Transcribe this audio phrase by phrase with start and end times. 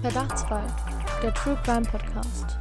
[0.00, 0.64] Verdachtsfall,
[1.24, 2.56] der True Crime Podcast.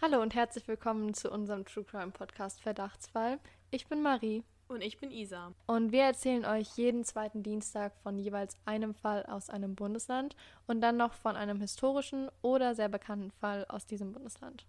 [0.00, 3.40] Hallo und herzlich willkommen zu unserem True Crime Podcast Verdachtsfall.
[3.72, 4.44] Ich bin Marie.
[4.68, 5.52] Und ich bin Isa.
[5.66, 10.36] Und wir erzählen euch jeden zweiten Dienstag von jeweils einem Fall aus einem Bundesland
[10.68, 14.64] und dann noch von einem historischen oder sehr bekannten Fall aus diesem Bundesland.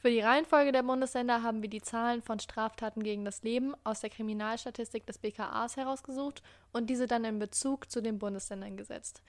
[0.00, 4.00] Für die Reihenfolge der Bundesländer haben wir die Zahlen von Straftaten gegen das Leben aus
[4.00, 6.42] der Kriminalstatistik des BKAs herausgesucht
[6.72, 9.22] und diese dann in Bezug zu den Bundesländern gesetzt.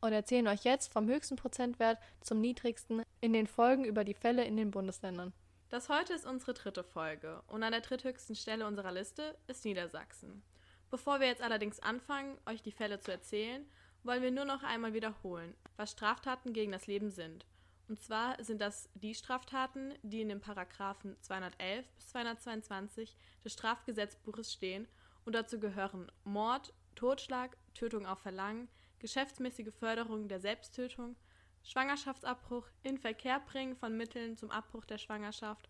[0.00, 4.42] Und erzählen euch jetzt vom höchsten Prozentwert zum niedrigsten in den Folgen über die Fälle
[4.42, 5.32] in den Bundesländern.
[5.68, 10.42] Das heute ist unsere dritte Folge und an der dritthöchsten Stelle unserer Liste ist Niedersachsen.
[10.90, 13.64] Bevor wir jetzt allerdings anfangen, euch die Fälle zu erzählen,
[14.02, 17.46] wollen wir nur noch einmal wiederholen, was Straftaten gegen das Leben sind–
[17.88, 24.52] und zwar sind das die Straftaten, die in den Paragraphen 211 bis 222 des Strafgesetzbuches
[24.52, 24.86] stehen
[25.24, 31.16] und dazu gehören Mord, Totschlag, Tötung auf Verlangen, geschäftsmäßige Förderung der Selbsttötung,
[31.62, 35.68] Schwangerschaftsabbruch, in Verkehr bringen von Mitteln zum Abbruch der Schwangerschaft,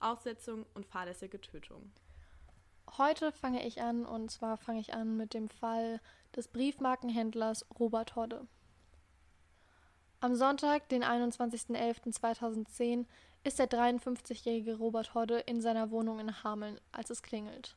[0.00, 1.92] Aussetzung und fahrlässige Tötung.
[2.96, 6.00] Heute fange ich an und zwar fange ich an mit dem Fall
[6.34, 8.46] des Briefmarkenhändlers Robert Hodde.
[10.20, 13.06] Am Sonntag, den 21.11.2010,
[13.44, 17.76] ist der 53-jährige Robert Hodde in seiner Wohnung in Hameln, als es klingelt.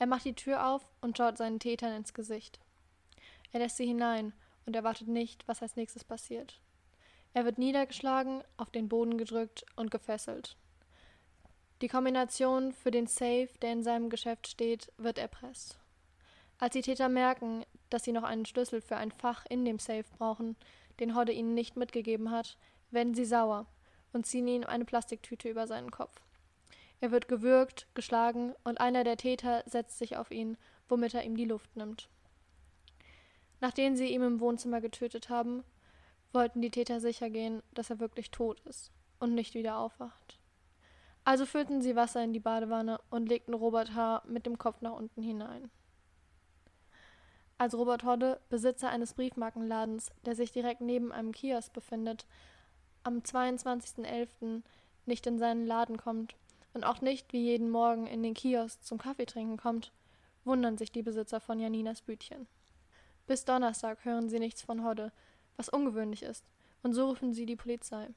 [0.00, 2.58] Er macht die Tür auf und schaut seinen Tätern ins Gesicht.
[3.52, 4.32] Er lässt sie hinein
[4.66, 6.60] und erwartet nicht, was als nächstes passiert.
[7.32, 10.56] Er wird niedergeschlagen, auf den Boden gedrückt und gefesselt.
[11.80, 15.78] Die Kombination für den Safe, der in seinem Geschäft steht, wird erpresst.
[16.58, 20.02] Als die Täter merken, dass sie noch einen Schlüssel für ein Fach in dem Safe
[20.18, 20.56] brauchen,
[21.00, 22.56] den Hodde ihnen nicht mitgegeben hat,
[22.90, 23.66] werden sie sauer
[24.12, 26.20] und ziehen ihm eine Plastiktüte über seinen Kopf.
[27.00, 30.56] Er wird gewürgt, geschlagen und einer der Täter setzt sich auf ihn,
[30.88, 32.08] womit er ihm die Luft nimmt.
[33.60, 35.64] Nachdem sie ihn im Wohnzimmer getötet haben,
[36.32, 40.38] wollten die Täter sicher gehen, dass er wirklich tot ist und nicht wieder aufwacht.
[41.24, 44.22] Also füllten sie Wasser in die Badewanne und legten Robert H.
[44.26, 45.70] mit dem Kopf nach unten hinein.
[47.60, 52.24] Als Robert Hodde, Besitzer eines Briefmarkenladens, der sich direkt neben einem Kiosk befindet,
[53.02, 54.62] am 22.11.
[55.06, 56.36] nicht in seinen Laden kommt
[56.72, 59.90] und auch nicht wie jeden Morgen in den Kiosk zum Kaffeetrinken kommt,
[60.44, 62.46] wundern sich die Besitzer von Janinas Bütchen.
[63.26, 65.10] Bis Donnerstag hören sie nichts von Hodde,
[65.56, 66.44] was ungewöhnlich ist,
[66.84, 68.08] und so rufen sie die Polizei.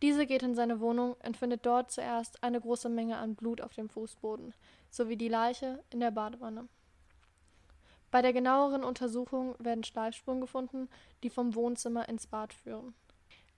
[0.00, 3.74] Diese geht in seine Wohnung und findet dort zuerst eine große Menge an Blut auf
[3.74, 4.54] dem Fußboden,
[4.88, 6.66] sowie die Leiche in der Badewanne.
[8.10, 10.88] Bei der genaueren Untersuchung werden Schleifspuren gefunden,
[11.22, 12.94] die vom Wohnzimmer ins Bad führen.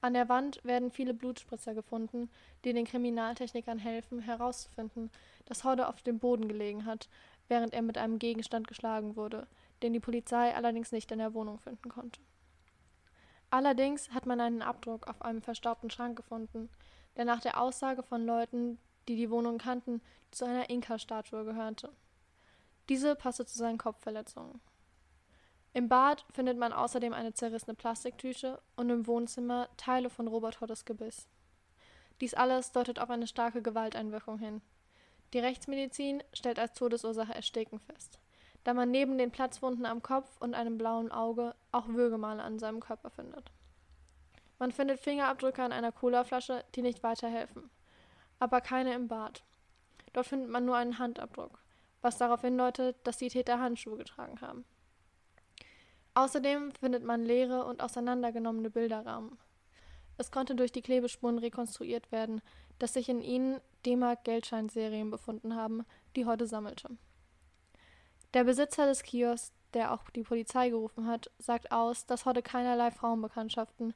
[0.02, 2.30] An der Wand werden viele Blutspritzer gefunden,
[2.64, 5.10] die den Kriminaltechnikern helfen, herauszufinden,
[5.44, 7.08] dass Hodde auf dem Boden gelegen hat,
[7.48, 9.46] während er mit einem Gegenstand geschlagen wurde,
[9.82, 12.20] den die Polizei allerdings nicht in der Wohnung finden konnte.
[13.50, 16.70] Allerdings hat man einen Abdruck auf einem verstaubten Schrank gefunden,
[17.16, 18.78] der nach der Aussage von Leuten,
[19.08, 20.00] die die Wohnung kannten,
[20.30, 21.90] zu einer Inka-Statue gehörte.
[22.90, 24.60] Diese passte zu seinen Kopfverletzungen.
[25.72, 30.84] Im Bad findet man außerdem eine zerrissene Plastiktüte und im Wohnzimmer Teile von Robert Hoddes
[30.84, 31.28] Gebiss.
[32.20, 34.60] Dies alles deutet auf eine starke Gewalteinwirkung hin.
[35.32, 38.18] Die Rechtsmedizin stellt als Todesursache Ersticken fest,
[38.64, 42.80] da man neben den Platzwunden am Kopf und einem blauen Auge auch Würgemale an seinem
[42.80, 43.52] Körper findet.
[44.58, 47.70] Man findet Fingerabdrücke an einer Colaflasche, die nicht weiterhelfen,
[48.40, 49.44] aber keine im Bad.
[50.12, 51.60] Dort findet man nur einen Handabdruck
[52.02, 54.64] was darauf hindeutet, dass die Täter Handschuhe getragen haben.
[56.14, 59.38] Außerdem findet man leere und auseinandergenommene Bilderrahmen.
[60.18, 62.42] Es konnte durch die Klebespuren rekonstruiert werden,
[62.78, 65.84] dass sich in ihnen D-Mark-Geldscheinserien befunden haben,
[66.16, 66.90] die Hodde sammelte.
[68.34, 72.90] Der Besitzer des Kiosks, der auch die Polizei gerufen hat, sagt aus, dass Hodde keinerlei
[72.90, 73.94] Frauenbekanntschaften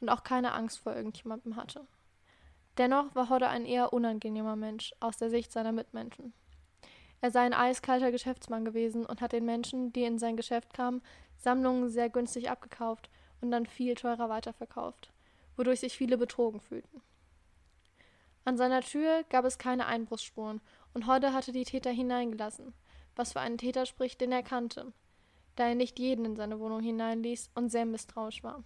[0.00, 1.86] und auch keine Angst vor irgendjemandem hatte.
[2.78, 6.34] Dennoch war Hodde ein eher unangenehmer Mensch aus der Sicht seiner Mitmenschen.
[7.20, 11.02] Er sei ein eiskalter Geschäftsmann gewesen und hat den Menschen, die in sein Geschäft kamen,
[11.38, 13.10] Sammlungen sehr günstig abgekauft
[13.40, 15.12] und dann viel teurer weiterverkauft,
[15.56, 17.00] wodurch sich viele betrogen fühlten.
[18.44, 20.60] An seiner Tür gab es keine Einbruchsspuren
[20.94, 22.74] und Hodde hatte die Täter hineingelassen,
[23.16, 24.92] was für einen Täter spricht, den er kannte,
[25.56, 28.62] da er nicht jeden in seine Wohnung hineinließ und sehr misstrauisch war.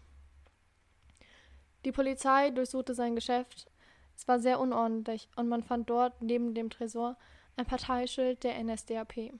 [1.86, 3.70] Die Polizei durchsuchte sein Geschäft.
[4.16, 7.16] Es war sehr unordentlich und man fand dort neben dem Tresor
[7.60, 9.34] ein Parteischild der NSDAP.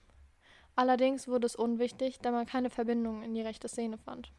[0.75, 4.31] Allerdings wurde es unwichtig, da man keine Verbindung in die rechte Szene fand.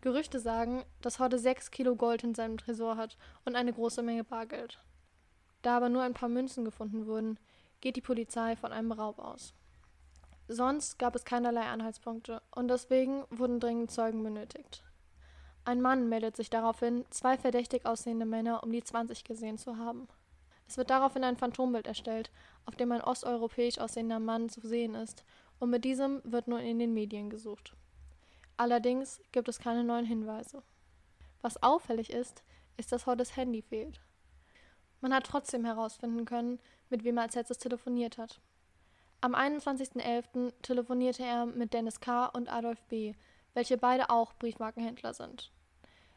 [0.00, 4.22] Gerüchte sagen, dass Hodde sechs Kilo Gold in seinem Tresor hat und eine große Menge
[4.22, 4.78] Bargeld.
[5.62, 7.38] Da aber nur ein paar Münzen gefunden wurden,
[7.80, 9.52] geht die Polizei von einem Raub aus.
[10.46, 14.84] Sonst gab es keinerlei Anhaltspunkte und deswegen wurden dringend Zeugen benötigt.
[15.64, 20.06] Ein Mann meldet sich daraufhin, zwei verdächtig aussehende Männer um die 20 gesehen zu haben.
[20.66, 22.30] Es wird daraufhin ein Phantombild erstellt,
[22.66, 25.24] auf dem ein osteuropäisch aussehender Mann zu sehen ist,
[25.60, 27.74] und mit diesem wird nun in den Medien gesucht.
[28.56, 30.62] Allerdings gibt es keine neuen Hinweise.
[31.42, 32.42] Was auffällig ist,
[32.76, 34.00] ist, dass Hoddes Handy fehlt.
[35.00, 36.58] Man hat trotzdem herausfinden können,
[36.88, 38.40] mit wem er als letztes telefoniert hat.
[39.20, 40.52] Am 21.11.
[40.62, 42.26] telefonierte er mit Dennis K.
[42.26, 43.14] und Adolf B.,
[43.54, 45.52] welche beide auch Briefmarkenhändler sind.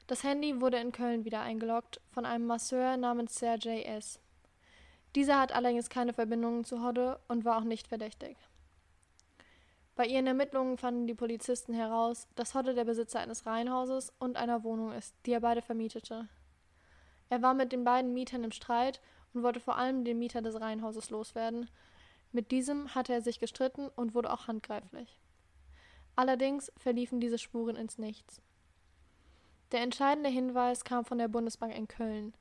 [0.07, 4.19] Das Handy wurde in Köln wieder eingeloggt von einem Masseur namens Sergej S.
[5.15, 8.37] Dieser hat allerdings keine Verbindungen zu Hodde und war auch nicht verdächtig.
[9.95, 14.63] Bei ihren Ermittlungen fanden die Polizisten heraus, dass Hodde der Besitzer eines Reihenhauses und einer
[14.63, 16.27] Wohnung ist, die er beide vermietete.
[17.29, 19.01] Er war mit den beiden Mietern im Streit
[19.33, 21.69] und wollte vor allem den Mieter des Reihenhauses loswerden,
[22.31, 25.19] mit diesem hatte er sich gestritten und wurde auch handgreiflich.
[26.15, 28.41] Allerdings verliefen diese Spuren ins Nichts.
[29.71, 32.33] Der entscheidende Hinweis kam von der Bundesbank in Köln,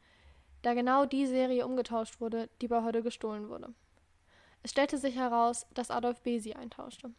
[0.62, 3.72] da genau die Serie umgetauscht wurde, die bei Hodde gestohlen wurde.
[4.62, 6.38] Es stellte sich heraus, dass Adolf B.
[6.38, 7.12] sie eintauschte.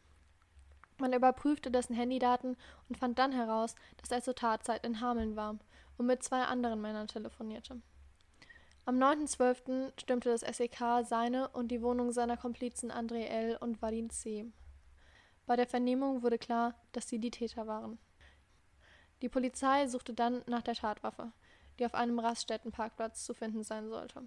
[0.99, 2.57] Man überprüfte dessen Handydaten
[2.89, 5.57] und fand dann heraus, dass er zur Tatzeit in Hameln war
[5.97, 7.81] und mit zwei anderen Männern telefonierte.
[8.85, 9.91] Am 9.12.
[9.99, 13.57] stürmte das SEK seine und die Wohnung seiner Komplizen André L.
[13.57, 14.45] und Vadim C.
[15.45, 17.99] Bei der Vernehmung wurde klar, dass sie die Täter waren.
[19.21, 21.31] Die Polizei suchte dann nach der Tatwaffe,
[21.79, 24.23] die auf einem Raststättenparkplatz zu finden sein sollte.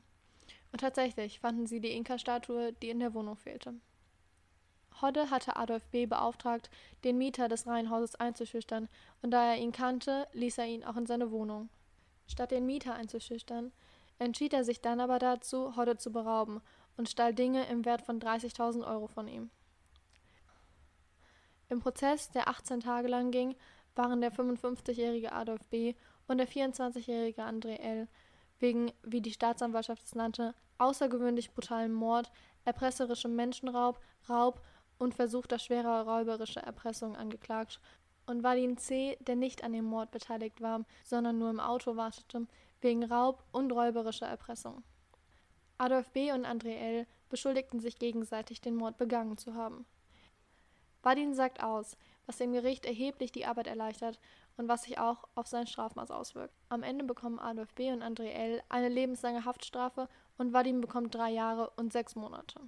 [0.73, 3.75] Und tatsächlich fanden sie die Inka-Statue, die in der Wohnung fehlte.
[5.01, 6.07] Hodde hatte Adolf B.
[6.07, 6.71] beauftragt,
[7.05, 8.89] den Mieter des Reihenhauses einzuschüchtern,
[9.23, 11.69] und da er ihn kannte, ließ er ihn auch in seine Wohnung.
[12.27, 13.73] Statt den Mieter einzuschüchtern,
[14.19, 16.61] entschied er sich dann aber dazu, Hodde zu berauben
[16.97, 19.51] und stahl Dinge im Wert von 30.000 Euro von ihm.
[21.69, 23.57] Im Prozess, der 18 Tage lang ging,
[23.95, 25.95] waren der 55-jährige Adolf B.
[26.31, 28.07] und der 24-jährige André L.
[28.61, 32.31] wegen, wie die Staatsanwaltschaft es nannte, außergewöhnlich brutalen Mord,
[32.65, 33.99] erpresserischem Menschenraub,
[34.29, 34.61] Raub
[34.97, 37.81] und versuchter schwerer räuberischer Erpressung angeklagt
[38.27, 42.47] und Vadim C., der nicht an dem Mord beteiligt war, sondern nur im Auto wartete,
[42.81, 44.85] wegen Raub und räuberischer Erpressung.
[45.79, 46.31] Adolf B.
[46.31, 47.07] und André L.
[47.29, 49.85] beschuldigten sich gegenseitig, den Mord begangen zu haben.
[51.03, 51.97] Badin sagt aus,
[52.27, 54.21] was dem Gericht erheblich die Arbeit erleichtert
[54.61, 56.55] und was sich auch auf sein Strafmaß auswirkt.
[56.69, 57.91] Am Ende bekommen Adolf B.
[57.93, 58.63] und André L.
[58.69, 62.61] eine lebenslange Haftstrafe und Vadim bekommt drei Jahre und sechs Monate.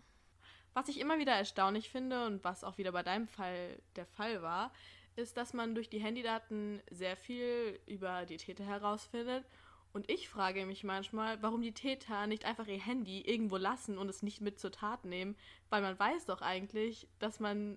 [0.72, 4.40] Was ich immer wieder erstaunlich finde und was auch wieder bei deinem Fall der Fall
[4.40, 4.72] war,
[5.16, 9.44] ist, dass man durch die Handydaten sehr viel über die Täter herausfindet
[9.92, 14.08] und ich frage mich manchmal, warum die Täter nicht einfach ihr Handy irgendwo lassen und
[14.08, 15.36] es nicht mit zur Tat nehmen,
[15.68, 17.76] weil man weiß doch eigentlich, dass man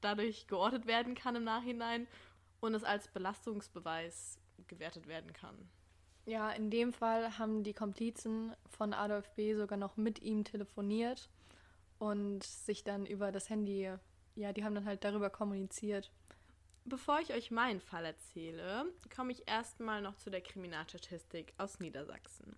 [0.00, 2.06] dadurch geortet werden kann im Nachhinein
[2.60, 5.68] und es als Belastungsbeweis gewertet werden kann.
[6.24, 9.54] Ja, in dem Fall haben die Komplizen von Adolf B.
[9.54, 11.28] sogar noch mit ihm telefoniert
[11.98, 13.92] und sich dann über das Handy,
[14.34, 16.10] ja, die haben dann halt darüber kommuniziert.
[16.84, 22.56] Bevor ich euch meinen Fall erzähle, komme ich erstmal noch zu der Kriminalstatistik aus Niedersachsen.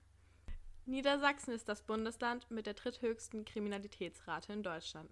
[0.86, 5.10] Niedersachsen ist das Bundesland mit der dritthöchsten Kriminalitätsrate in Deutschland.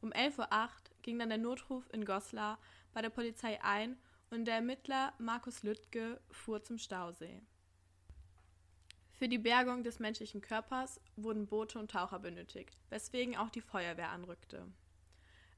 [0.00, 0.70] Um 11.08 Uhr
[1.02, 2.58] ging dann der Notruf in Goslar
[2.94, 3.98] bei der Polizei ein
[4.30, 7.42] und der Ermittler Markus Lüttke fuhr zum Stausee.
[9.18, 14.10] Für die Bergung des menschlichen Körpers wurden Boote und Taucher benötigt, weswegen auch die Feuerwehr
[14.10, 14.64] anrückte.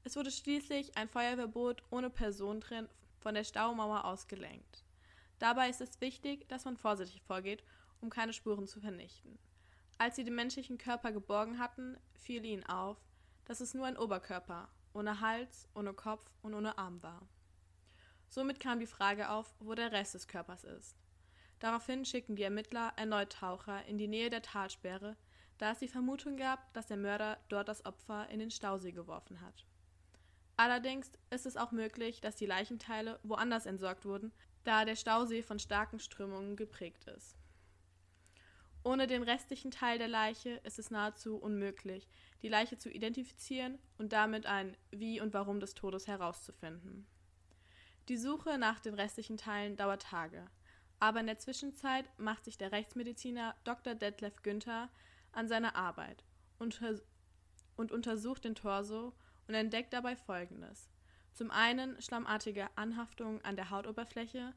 [0.03, 2.89] Es wurde schließlich ein Feuerwehrboot ohne Person drin
[3.19, 4.83] von der Staumauer aus gelenkt.
[5.37, 7.63] Dabei ist es wichtig, dass man vorsichtig vorgeht,
[8.01, 9.37] um keine Spuren zu vernichten.
[9.99, 12.97] Als sie den menschlichen Körper geborgen hatten, fiel ihnen auf,
[13.45, 17.27] dass es nur ein Oberkörper, ohne Hals, ohne Kopf und ohne Arm war.
[18.27, 21.00] Somit kam die Frage auf, wo der Rest des Körpers ist.
[21.61, 25.15] Daraufhin schickten die Ermittler erneut Taucher in die Nähe der Talsperre,
[25.59, 29.41] da es die Vermutung gab, dass der Mörder dort das Opfer in den Stausee geworfen
[29.41, 29.67] hat.
[30.57, 34.31] Allerdings ist es auch möglich, dass die Leichenteile woanders entsorgt wurden,
[34.63, 37.37] da der Stausee von starken Strömungen geprägt ist.
[38.83, 42.09] Ohne den restlichen Teil der Leiche ist es nahezu unmöglich,
[42.41, 47.05] die Leiche zu identifizieren und damit ein Wie und Warum des Todes herauszufinden.
[48.09, 50.47] Die Suche nach den restlichen Teilen dauert Tage.
[51.01, 53.95] Aber in der Zwischenzeit macht sich der Rechtsmediziner Dr.
[53.95, 54.87] Detlef Günther
[55.31, 56.23] an seine Arbeit
[56.59, 56.79] und,
[57.75, 59.11] untersucht den Torso
[59.47, 60.91] und entdeckt dabei Folgendes.
[61.33, 64.53] Zum einen schlammartige Anhaftungen an der Hautoberfläche,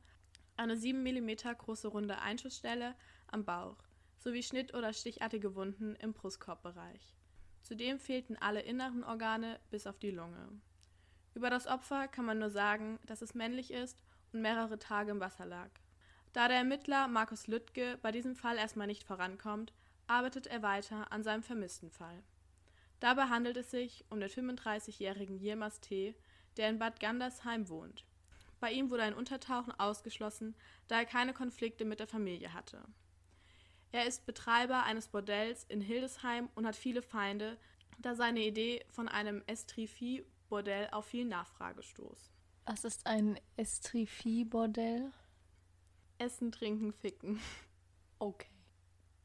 [0.59, 2.95] eine 7 mm große runde Einschussstelle
[3.27, 3.79] am Bauch
[4.19, 7.17] sowie schnitt- oder stichartige Wunden im Brustkorbbereich.
[7.63, 10.61] Zudem fehlten alle inneren Organe bis auf die Lunge.
[11.33, 15.21] Über das Opfer kann man nur sagen, dass es männlich ist und mehrere Tage im
[15.21, 15.71] Wasser lag.
[16.35, 19.73] Da der Ermittler Markus Lüttke bei diesem Fall erstmal nicht vorankommt,
[20.09, 22.25] arbeitet er weiter an seinem vermissten Fall.
[22.99, 26.17] Dabei handelt es sich um den 35-jährigen Yilmaz T.,
[26.57, 28.05] der in Bad Gandersheim wohnt.
[28.59, 30.57] Bei ihm wurde ein Untertauchen ausgeschlossen,
[30.89, 32.83] da er keine Konflikte mit der Familie hatte.
[33.93, 37.59] Er ist Betreiber eines Bordells in Hildesheim und hat viele Feinde,
[37.99, 42.33] da seine Idee von einem Estrifie-Bordell auf viel Nachfrage stoß.
[42.65, 45.13] Was ist ein Estrifie-Bordell?
[46.19, 47.41] Essen, Trinken, Ficken.
[48.21, 48.49] Okay.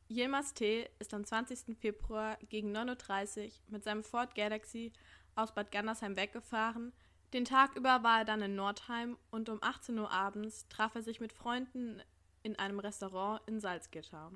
[0.10, 0.89] Yilmaz T.
[0.98, 1.77] ist am 20.
[1.77, 4.91] Februar gegen 9.30 Uhr mit seinem Ford Galaxy
[5.36, 6.91] aus Bad Gandersheim weggefahren.
[7.31, 11.03] Den Tag über war er dann in Nordheim und um 18 Uhr abends traf er
[11.03, 12.01] sich mit Freunden
[12.41, 14.31] in einem Restaurant in Salzgitter.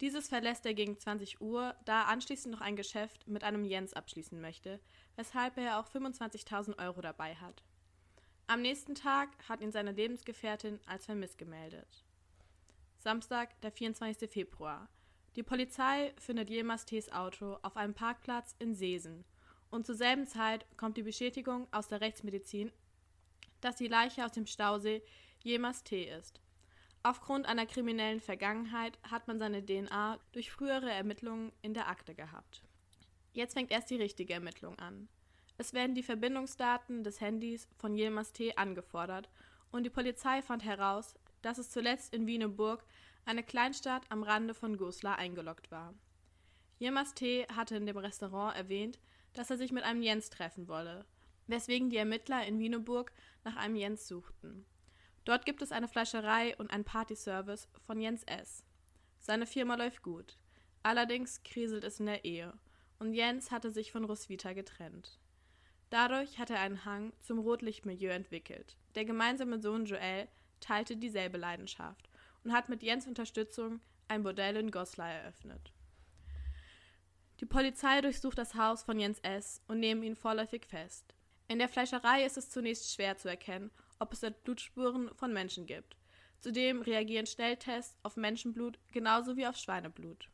[0.00, 3.92] Dieses verlässt er gegen 20 Uhr, da er anschließend noch ein Geschäft mit einem Jens
[3.92, 4.80] abschließen möchte,
[5.16, 7.62] weshalb er auch 25.000 Euro dabei hat.
[8.50, 12.02] Am nächsten Tag hat ihn seine Lebensgefährtin als vermisst gemeldet.
[12.96, 14.30] Samstag, der 24.
[14.30, 14.88] Februar.
[15.36, 19.26] Die Polizei findet Yilmaz T.s Auto auf einem Parkplatz in Seesen
[19.68, 22.72] und zur selben Zeit kommt die Bestätigung aus der Rechtsmedizin,
[23.60, 25.02] dass die Leiche aus dem Stausee
[25.44, 26.04] Yilmaz T.
[26.04, 26.40] ist.
[27.02, 32.62] Aufgrund einer kriminellen Vergangenheit hat man seine DNA durch frühere Ermittlungen in der Akte gehabt.
[33.34, 35.10] Jetzt fängt erst die richtige Ermittlung an.
[35.60, 38.56] Es werden die Verbindungsdaten des Handys von Yilmaz T.
[38.56, 39.28] angefordert
[39.72, 42.84] und die Polizei fand heraus, dass es zuletzt in Wieneburg,
[43.24, 45.94] eine Kleinstadt am Rande von Goslar, eingeloggt war.
[46.78, 47.44] Yilmaz T.
[47.48, 49.00] hatte in dem Restaurant erwähnt,
[49.32, 51.04] dass er sich mit einem Jens treffen wolle,
[51.48, 53.12] weswegen die Ermittler in Wieneburg
[53.42, 54.64] nach einem Jens suchten.
[55.24, 58.64] Dort gibt es eine Fleischerei und einen Partyservice von Jens S.
[59.18, 60.38] Seine Firma läuft gut.
[60.84, 62.56] Allerdings kriselt es in der Ehe
[63.00, 65.18] und Jens hatte sich von Roswitha getrennt.
[65.90, 68.76] Dadurch hat er einen Hang zum Rotlichtmilieu entwickelt.
[68.94, 70.28] Der gemeinsame Sohn Joel
[70.60, 72.08] teilte dieselbe Leidenschaft
[72.44, 75.72] und hat mit Jens Unterstützung ein Bordell in Goslar eröffnet.
[77.40, 79.62] Die Polizei durchsucht das Haus von Jens S.
[79.68, 81.14] und nehmen ihn vorläufig fest.
[81.46, 85.66] In der Fleischerei ist es zunächst schwer zu erkennen, ob es dort Blutspuren von Menschen
[85.66, 85.96] gibt.
[86.40, 90.28] Zudem reagieren Schnelltests auf Menschenblut genauso wie auf Schweineblut.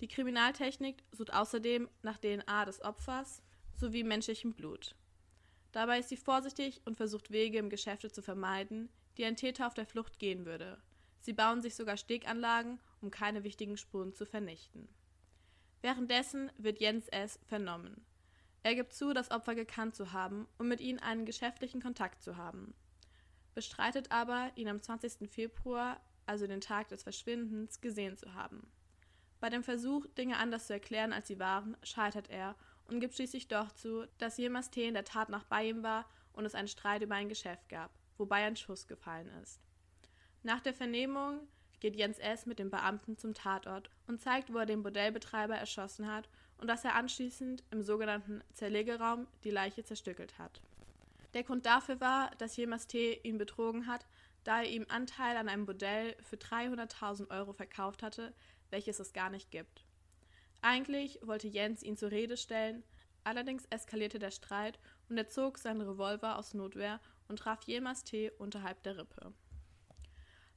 [0.00, 3.42] Die Kriminaltechnik sucht außerdem nach DNA des Opfers
[3.78, 4.94] sowie menschlichem Blut.
[5.72, 9.74] Dabei ist sie vorsichtig und versucht Wege im Geschäfte zu vermeiden, die ein Täter auf
[9.74, 10.78] der Flucht gehen würde.
[11.20, 14.88] Sie bauen sich sogar Steganlagen, um keine wichtigen Spuren zu vernichten.
[15.80, 17.38] Währenddessen wird Jens S.
[17.46, 18.04] vernommen.
[18.62, 22.36] Er gibt zu, das Opfer gekannt zu haben und mit ihnen einen geschäftlichen Kontakt zu
[22.36, 22.74] haben.
[23.54, 25.30] Bestreitet aber, ihn am 20.
[25.30, 28.66] Februar, also den Tag des Verschwindens, gesehen zu haben.
[29.40, 32.56] Bei dem Versuch, Dinge anders zu erklären, als sie waren, scheitert er
[32.88, 34.86] und gibt schließlich doch zu, dass T.
[34.86, 37.90] in der Tat noch bei ihm war und es einen Streit über ein Geschäft gab,
[38.18, 39.60] wobei ein Schuss gefallen ist.
[40.42, 41.40] Nach der Vernehmung
[41.80, 42.46] geht Jens S.
[42.46, 46.84] mit dem Beamten zum Tatort und zeigt, wo er den Bordellbetreiber erschossen hat und dass
[46.84, 50.60] er anschließend im sogenannten Zerlegeraum die Leiche zerstückelt hat.
[51.34, 53.20] Der Grund dafür war, dass Jemas T.
[53.22, 54.06] ihn betrogen hat,
[54.44, 58.32] da er ihm Anteil an einem Bordell für 300.000 Euro verkauft hatte,
[58.70, 59.84] welches es gar nicht gibt.
[60.66, 62.84] Eigentlich wollte Jens ihn zur Rede stellen,
[63.22, 64.78] allerdings eskalierte der Streit
[65.10, 68.30] und er zog seinen Revolver aus Notwehr und traf Jemas T.
[68.38, 69.34] unterhalb der Rippe.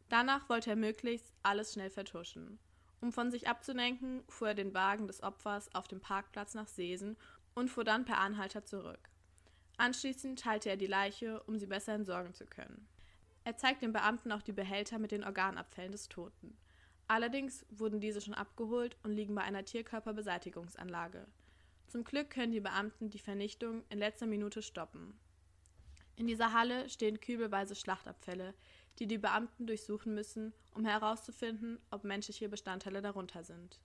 [0.08, 2.58] Danach wollte er möglichst alles schnell vertuschen.
[3.02, 7.18] Um von sich abzulenken, fuhr er den Wagen des Opfers auf dem Parkplatz nach Seesen
[7.54, 9.10] und fuhr dann per Anhalter zurück.
[9.76, 12.88] Anschließend teilte er die Leiche, um sie besser entsorgen zu können.
[13.44, 16.58] Er zeigt den Beamten auch die Behälter mit den Organabfällen des Toten.
[17.08, 21.26] Allerdings wurden diese schon abgeholt und liegen bei einer Tierkörperbeseitigungsanlage.
[21.88, 25.18] Zum Glück können die Beamten die Vernichtung in letzter Minute stoppen.
[26.18, 28.54] In dieser Halle stehen kübelweise Schlachtabfälle,
[29.00, 33.80] die die Beamten durchsuchen müssen, um herauszufinden, ob menschliche Bestandteile darunter sind.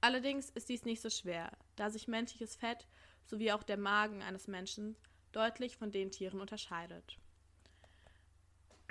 [0.00, 2.86] Allerdings ist dies nicht so schwer, da sich menschliches Fett
[3.24, 4.96] sowie auch der Magen eines Menschen
[5.32, 7.16] deutlich von den Tieren unterscheidet.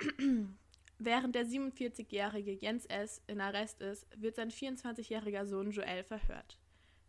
[1.06, 3.20] Während der 47-jährige Jens S.
[3.26, 6.58] in Arrest ist, wird sein 24-jähriger Sohn Joel verhört.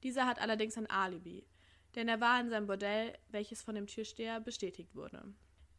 [0.03, 1.47] Dieser hat allerdings ein Alibi,
[1.95, 5.23] denn er war in seinem Bordell, welches von dem Türsteher bestätigt wurde.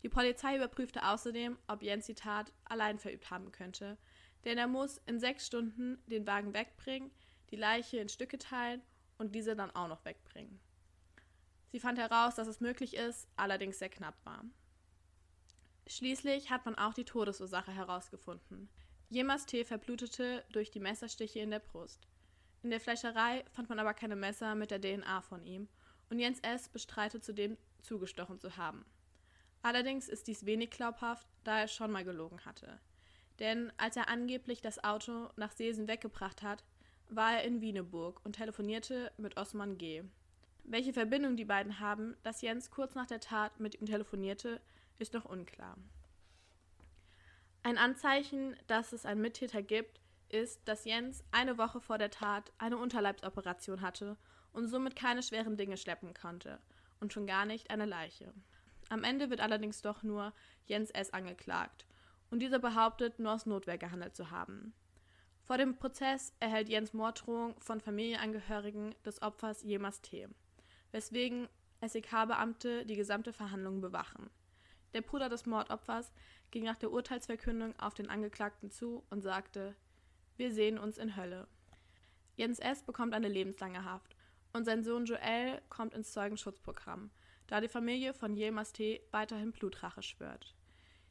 [0.02, 3.98] Die Polizei überprüfte außerdem, ob Jens die Tat allein verübt haben könnte,
[4.46, 7.10] denn er muss in sechs Stunden den Wagen wegbringen,
[7.50, 8.80] die Leiche in Stücke teilen
[9.18, 10.58] und diese dann auch noch wegbringen.
[11.70, 14.42] Sie fand heraus, dass es möglich ist, allerdings sehr knapp war.
[15.86, 18.68] Schließlich hat man auch die Todesursache herausgefunden.
[19.08, 19.64] Jemas T.
[19.64, 22.08] verblutete durch die Messerstiche in der Brust.
[22.62, 25.68] In der Fleischerei fand man aber keine Messer mit der DNA von ihm
[26.10, 26.68] und Jens S.
[26.68, 28.84] bestreitet zudem zugestochen zu haben.
[29.62, 32.80] Allerdings ist dies wenig glaubhaft, da er schon mal gelogen hatte.
[33.38, 36.64] Denn als er angeblich das Auto nach Seesen weggebracht hat,
[37.08, 40.02] war er in Wieneburg und telefonierte mit Osman G.
[40.64, 44.60] Welche Verbindung die beiden haben, dass Jens kurz nach der Tat mit ihm telefonierte,
[44.98, 45.76] ist noch unklar.
[47.62, 52.52] Ein Anzeichen, dass es einen Mittäter gibt, ist, dass Jens eine Woche vor der Tat
[52.58, 54.16] eine Unterleibsoperation hatte
[54.52, 56.60] und somit keine schweren Dinge schleppen konnte
[57.00, 58.32] und schon gar nicht eine Leiche.
[58.88, 60.32] Am Ende wird allerdings doch nur
[60.66, 61.12] Jens S.
[61.12, 61.86] angeklagt
[62.30, 64.72] und dieser behauptet, nur aus Notwehr gehandelt zu haben.
[65.42, 70.28] Vor dem Prozess erhält Jens Morddrohung von Familienangehörigen des Opfers Jemas T.,
[70.90, 71.48] weswegen
[71.80, 74.30] SEK-Beamte die gesamte Verhandlung bewachen.
[74.94, 76.12] Der Bruder des Mordopfers
[76.50, 79.74] ging nach der Urteilsverkündung auf den Angeklagten zu und sagte:
[80.36, 81.46] Wir sehen uns in Hölle.
[82.36, 82.82] Jens S.
[82.82, 84.16] bekommt eine lebenslange Haft
[84.52, 87.10] und sein Sohn Joel kommt ins Zeugenschutzprogramm
[87.46, 89.00] da die Familie von Yilmaz T.
[89.12, 90.54] weiterhin Blutrache schwört.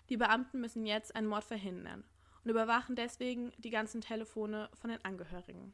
[0.09, 2.03] Die Beamten müssen jetzt einen Mord verhindern
[2.43, 5.73] und überwachen deswegen die ganzen Telefone von den Angehörigen.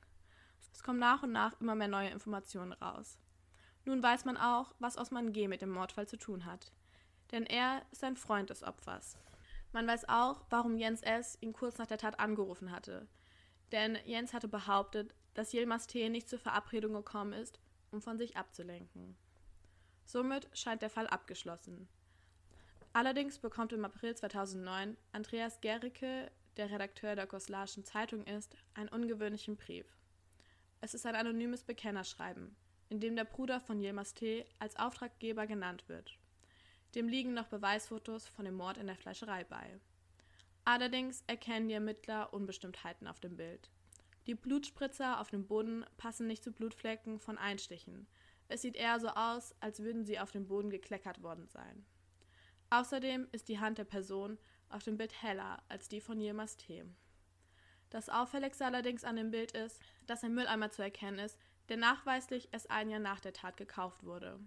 [0.72, 3.18] Es kommen nach und nach immer mehr neue Informationen raus.
[3.84, 5.48] Nun weiß man auch, was Osman G.
[5.48, 6.72] mit dem Mordfall zu tun hat.
[7.32, 9.18] Denn er ist ein Freund des Opfers.
[9.72, 11.38] Man weiß auch, warum Jens S.
[11.42, 13.08] ihn kurz nach der Tat angerufen hatte.
[13.72, 16.10] Denn Jens hatte behauptet, dass Yilmaz T.
[16.10, 17.60] nicht zur Verabredung gekommen ist,
[17.92, 19.16] um von sich abzulenken.
[20.04, 21.88] Somit scheint der Fall abgeschlossen.
[22.94, 29.56] Allerdings bekommt im April 2009 Andreas Gericke, der Redakteur der Goslarschen Zeitung ist, einen ungewöhnlichen
[29.56, 29.86] Brief.
[30.82, 32.54] Es ist ein anonymes Bekennerschreiben,
[32.90, 34.46] in dem der Bruder von Yilmaz T.
[34.60, 36.18] als Auftraggeber genannt wird.
[36.96, 39.80] Dem liegen noch Beweisfotos von dem Mord in der Fleischerei bei.
[40.66, 43.70] Allerdings erkennen die Ermittler Unbestimmtheiten auf dem Bild.
[44.28, 48.08] Die Blutspritzer auf dem Boden passen nicht zu Blutflecken von Einstichen,
[48.52, 51.86] es sieht eher so aus, als würden sie auf dem Boden gekleckert worden sein.
[52.70, 56.84] Außerdem ist die Hand der Person auf dem Bild heller als die von Yilmaz T.
[57.92, 62.50] Das Auffälligste allerdings an dem Bild ist, dass ein Mülleimer zu erkennen ist, der nachweislich
[62.52, 64.38] erst ein Jahr nach der Tat gekauft wurde.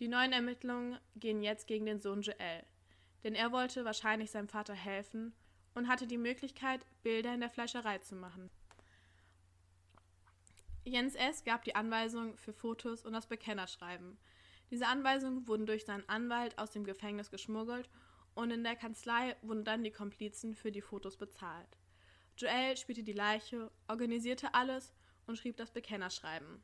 [0.00, 2.64] Die neuen Ermittlungen gehen jetzt gegen den Sohn Joel,
[3.24, 5.34] denn er wollte wahrscheinlich seinem Vater helfen
[5.74, 8.48] und hatte die Möglichkeit, Bilder in der Fleischerei zu machen.
[10.84, 11.44] Jens S.
[11.44, 14.18] gab die Anweisung für Fotos und das Bekennerschreiben.
[14.70, 17.90] Diese Anweisungen wurden durch seinen Anwalt aus dem Gefängnis geschmuggelt
[18.34, 21.76] und in der Kanzlei wurden dann die Komplizen für die Fotos bezahlt.
[22.36, 24.94] Joel spielte die Leiche, organisierte alles
[25.26, 26.62] und schrieb das Bekennerschreiben.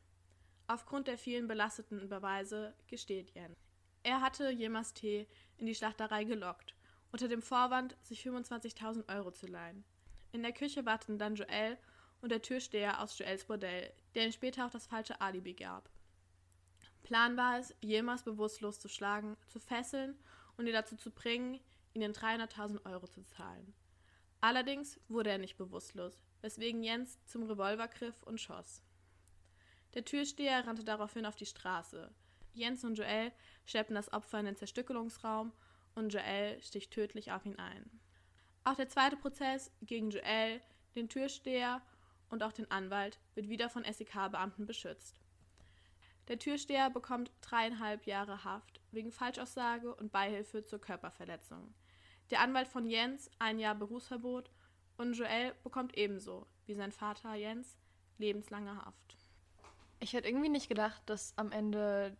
[0.67, 3.55] Aufgrund der vielen belasteten Beweise gesteht Jens.
[4.03, 5.27] Er hatte Jemas T.
[5.59, 6.75] in die Schlachterei gelockt,
[7.13, 9.85] unter dem Vorwand, sich 25.000 Euro zu leihen.
[10.33, 11.79] In der Küche warteten dann Joel
[12.23, 15.91] und der Türsteher aus Joels Bordell, der ihm später auch das falsche Alibi gab.
[17.03, 20.19] Plan war es, Yilmaz bewusstlos zu schlagen, zu fesseln
[20.57, 21.61] und ihn dazu zu bringen,
[21.93, 23.75] ihnen 300.000 Euro zu zahlen.
[24.41, 28.83] Allerdings wurde er nicht bewusstlos, weswegen Jens zum Revolver griff und schoss.
[29.95, 32.13] Der Türsteher rannte daraufhin auf die Straße.
[32.53, 33.33] Jens und Joel
[33.65, 35.53] schleppen das Opfer in den Zerstückelungsraum
[35.95, 37.89] und Joel sticht tödlich auf ihn ein.
[38.65, 40.61] Auch der zweite Prozess gegen Joel,
[40.97, 41.81] den Türsteher
[42.29, 45.21] und auch den Anwalt wird wieder von SEK-Beamten beschützt.
[46.29, 51.75] Der Türsteher bekommt dreieinhalb Jahre Haft wegen Falschaussage und Beihilfe zur Körperverletzung.
[52.31, 54.51] Der Anwalt von Jens ein Jahr Berufsverbot
[54.97, 57.77] und Joel bekommt ebenso, wie sein Vater Jens,
[58.17, 59.19] lebenslange Haft.
[60.05, 62.15] Ich hätte irgendwie nicht gedacht, dass am Ende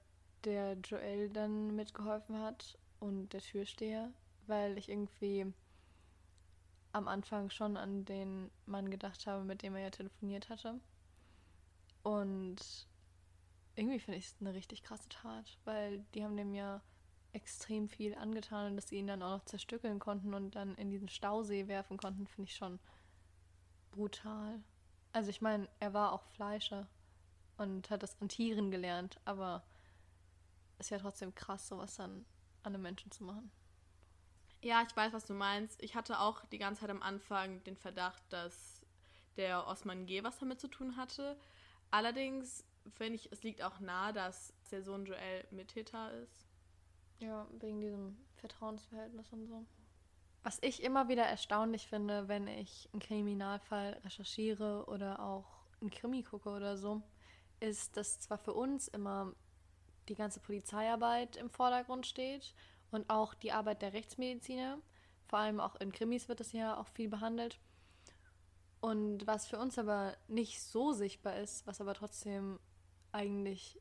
[0.45, 4.11] der Joel dann mitgeholfen hat und der Türsteher,
[4.47, 5.53] weil ich irgendwie
[6.93, 10.81] am Anfang schon an den Mann gedacht habe, mit dem er ja telefoniert hatte.
[12.03, 12.57] Und
[13.75, 16.81] irgendwie finde ich es eine richtig krasse Tat, weil die haben dem ja
[17.35, 20.89] extrem viel angetan und dass sie ihn dann auch noch zerstückeln konnten und dann in
[20.89, 22.79] diesen Stausee werfen konnten, finde ich schon
[23.91, 24.65] brutal.
[25.13, 26.89] Also ich meine, er war auch Fleischer
[27.57, 29.65] und hat das an Tieren gelernt, aber
[30.79, 32.25] ist ja trotzdem krass, sowas dann
[32.63, 33.51] an einem Menschen zu machen.
[34.63, 35.83] Ja, ich weiß, was du meinst.
[35.83, 38.81] Ich hatte auch die ganze Zeit am Anfang den Verdacht, dass
[39.37, 40.25] der Osman G.
[40.25, 41.39] was damit zu tun hatte.
[41.91, 46.49] Allerdings finde ich, es liegt auch nahe, dass der Sohn Joel Mittäter ist.
[47.19, 49.65] Ja, wegen diesem Vertrauensverhältnis und so.
[50.43, 55.47] Was ich immer wieder erstaunlich finde, wenn ich einen Kriminalfall recherchiere oder auch
[55.81, 57.03] einen Krimi gucke oder so,
[57.61, 59.33] ist, dass zwar für uns immer
[60.09, 62.55] die ganze Polizeiarbeit im Vordergrund steht
[62.91, 64.79] und auch die Arbeit der Rechtsmediziner,
[65.27, 67.59] vor allem auch in Krimis wird das ja auch viel behandelt.
[68.81, 72.61] Und was für uns aber nicht so sichtbar ist, was aber trotzdem
[73.13, 73.81] eigentlich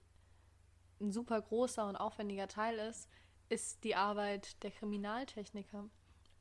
[1.02, 3.10] ein super großer und aufwendiger Teil ist,
[3.50, 5.90] ist die Arbeit der Kriminaltechniker.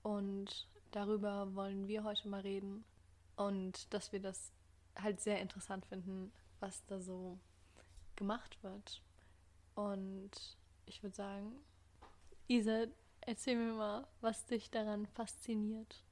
[0.02, 2.84] Und darüber wollen wir heute mal reden.
[3.36, 4.52] Und dass wir das
[4.96, 7.38] halt sehr interessant finden, was da so
[8.16, 9.02] gemacht wird.
[9.74, 10.30] Und
[10.86, 11.52] ich würde sagen,
[12.46, 12.86] Isa,
[13.20, 16.04] erzähl mir mal, was dich daran fasziniert.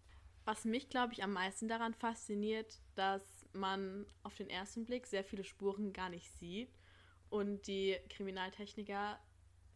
[0.45, 5.25] Was mich, glaube ich, am meisten daran fasziniert, dass man auf den ersten Blick sehr
[5.25, 6.73] viele Spuren gar nicht sieht
[7.29, 9.19] und die Kriminaltechniker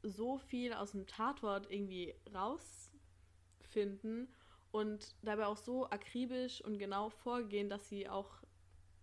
[0.03, 4.29] so viel aus dem Tatort irgendwie rausfinden
[4.71, 8.43] und dabei auch so akribisch und genau vorgehen, dass sie auch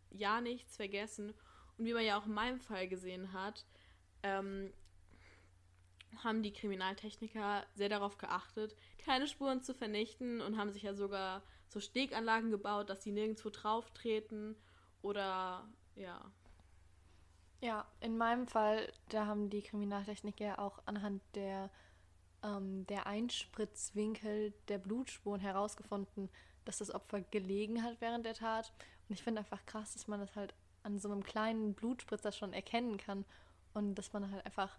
[0.10, 1.34] ja nichts vergessen.
[1.82, 3.66] Und wie man ja auch in meinem Fall gesehen hat,
[4.22, 4.72] ähm,
[6.24, 11.42] haben die Kriminaltechniker sehr darauf geachtet, keine Spuren zu vernichten und haben sich ja sogar
[11.70, 14.56] so Steganlagen gebaut, dass sie nirgendwo drauf treten
[15.02, 16.32] oder ja.
[17.62, 21.72] Ja, in meinem Fall, da haben die Kriminaltechniker auch anhand der,
[22.44, 26.30] ähm, der Einspritzwinkel der Blutspuren herausgefunden,
[26.64, 28.72] dass das Opfer gelegen hat während der Tat.
[29.10, 32.54] Und ich finde einfach krass, dass man das halt an so einem kleinen Blutspritzer schon
[32.54, 33.26] erkennen kann.
[33.74, 34.78] Und dass man halt einfach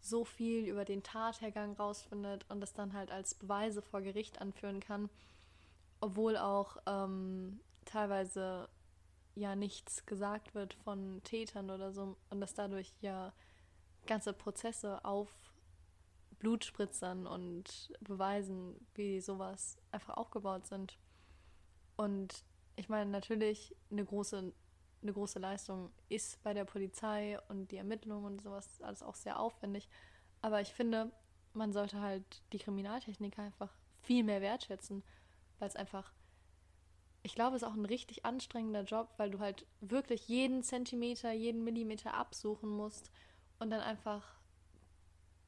[0.00, 4.80] so viel über den Tathergang rausfindet und das dann halt als Beweise vor Gericht anführen
[4.80, 5.08] kann,
[6.00, 8.68] obwohl auch ähm, teilweise
[9.34, 12.16] ja nichts gesagt wird von Tätern oder so.
[12.28, 13.32] Und dass dadurch ja
[14.06, 15.30] ganze Prozesse auf
[16.38, 20.98] Blutspritzern und Beweisen, wie sowas einfach aufgebaut sind.
[21.96, 22.44] Und
[22.76, 24.52] ich meine, natürlich eine große
[25.04, 29.38] eine große Leistung ist bei der Polizei und die Ermittlungen und sowas alles auch sehr
[29.38, 29.88] aufwendig.
[30.40, 31.12] Aber ich finde,
[31.52, 35.04] man sollte halt die Kriminaltechnik einfach viel mehr wertschätzen,
[35.58, 36.12] weil es einfach,
[37.22, 41.32] ich glaube, es ist auch ein richtig anstrengender Job, weil du halt wirklich jeden Zentimeter,
[41.32, 43.10] jeden Millimeter absuchen musst
[43.58, 44.34] und dann einfach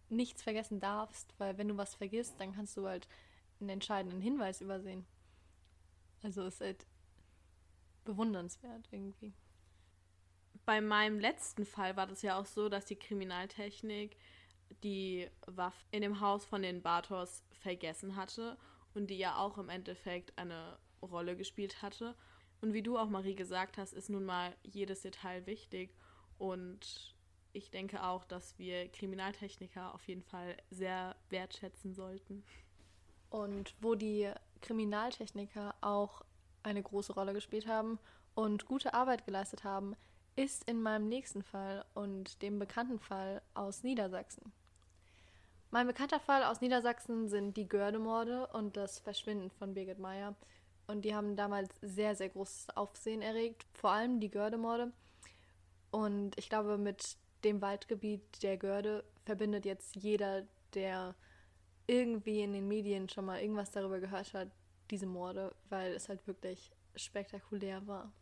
[0.08, 3.08] nichts vergessen darfst, weil wenn du was vergisst, dann kannst du halt
[3.58, 5.04] einen entscheidenden Hinweis übersehen.
[6.22, 6.86] Also ist halt
[8.04, 9.34] bewundernswert irgendwie
[10.66, 14.16] bei meinem letzten Fall war das ja auch so, dass die Kriminaltechnik
[14.82, 18.58] die Waffe in dem Haus von den Bartos vergessen hatte
[18.92, 22.16] und die ja auch im Endeffekt eine Rolle gespielt hatte.
[22.60, 25.94] Und wie du auch, Marie, gesagt hast, ist nun mal jedes Detail wichtig.
[26.36, 27.14] Und
[27.52, 32.44] ich denke auch, dass wir Kriminaltechniker auf jeden Fall sehr wertschätzen sollten.
[33.30, 36.22] Und wo die Kriminaltechniker auch
[36.64, 38.00] eine große Rolle gespielt haben
[38.34, 39.94] und gute Arbeit geleistet haben,
[40.36, 44.52] ist in meinem nächsten Fall und dem bekannten Fall aus Niedersachsen.
[45.70, 50.34] Mein bekannter Fall aus Niedersachsen sind die Gördemorde und das Verschwinden von Birgit Meyer.
[50.86, 54.92] Und die haben damals sehr, sehr großes Aufsehen erregt, vor allem die Gördemorde.
[55.90, 61.14] Und ich glaube, mit dem Waldgebiet der Görde verbindet jetzt jeder, der
[61.86, 64.48] irgendwie in den Medien schon mal irgendwas darüber gehört hat,
[64.90, 68.12] diese Morde, weil es halt wirklich spektakulär war.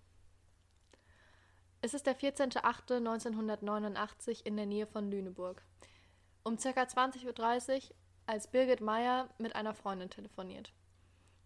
[1.84, 5.62] Es ist der 14.08.1989 in der Nähe von Lüneburg.
[6.42, 6.70] Um ca.
[6.70, 7.82] 20.30 Uhr,
[8.24, 10.72] als Birgit Meyer mit einer Freundin telefoniert.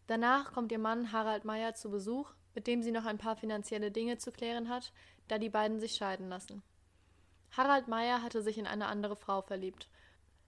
[0.07, 3.90] Danach kommt ihr Mann Harald Meyer zu Besuch, mit dem sie noch ein paar finanzielle
[3.90, 4.92] Dinge zu klären hat,
[5.27, 6.62] da die beiden sich scheiden lassen.
[7.57, 9.88] Harald Meyer hatte sich in eine andere Frau verliebt,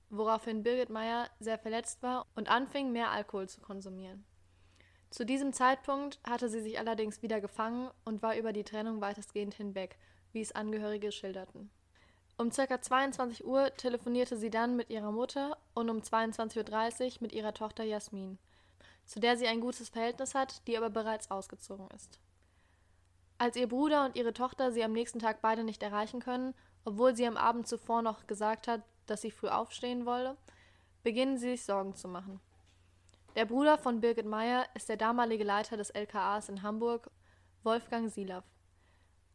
[0.09, 4.25] woraufhin Birgit Meyer sehr verletzt war und anfing, mehr Alkohol zu konsumieren.
[5.11, 9.55] Zu diesem Zeitpunkt hatte sie sich allerdings wieder gefangen und war über die Trennung weitestgehend
[9.55, 9.99] hinweg,
[10.33, 11.69] wie es Angehörige schilderten.
[12.39, 12.81] Um ca.
[12.81, 17.85] 22 Uhr telefonierte sie dann mit ihrer Mutter und um 22.30 Uhr mit ihrer Tochter
[17.85, 18.39] Jasmin,
[19.05, 22.21] zu der sie ein gutes Verhältnis hat, die aber bereits ausgezogen ist.
[23.37, 27.17] Als ihr Bruder und ihre Tochter sie am nächsten Tag beide nicht erreichen können, obwohl
[27.17, 30.37] sie am Abend zuvor noch gesagt hat, dass sie früh aufstehen wolle,
[31.03, 32.41] beginnen sie sich Sorgen zu machen.
[33.37, 37.11] Der Bruder von Birgit Meyer ist der damalige Leiter des LKAs in Hamburg,
[37.63, 38.45] Wolfgang Silav.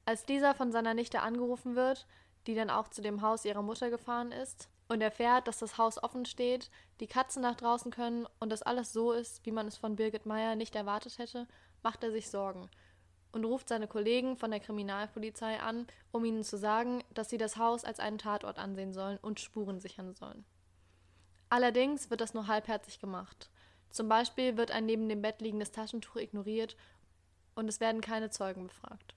[0.04, 2.06] Als dieser von seiner Nichte angerufen wird,
[2.46, 6.02] die dann auch zu dem Haus ihrer Mutter gefahren ist, und erfährt, dass das Haus
[6.04, 9.78] offen steht, die Katzen nach draußen können und dass alles so ist, wie man es
[9.78, 11.48] von Birgit Meyer nicht erwartet hätte,
[11.82, 12.70] macht er sich Sorgen
[13.32, 17.58] und ruft seine Kollegen von der Kriminalpolizei an, um ihnen zu sagen, dass sie das
[17.58, 20.46] Haus als einen Tatort ansehen sollen und Spuren sichern sollen.
[21.50, 23.50] Allerdings wird das nur halbherzig gemacht.
[23.96, 26.76] Zum Beispiel wird ein neben dem Bett liegendes Taschentuch ignoriert
[27.56, 29.16] und es werden keine Zeugen befragt.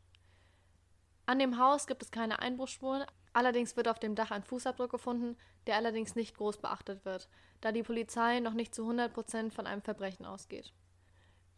[1.26, 5.36] An dem Haus gibt es keine Einbruchsspuren, allerdings wird auf dem Dach ein Fußabdruck gefunden,
[5.66, 7.28] der allerdings nicht groß beachtet wird,
[7.60, 10.72] da die Polizei noch nicht zu 100 Prozent von einem Verbrechen ausgeht.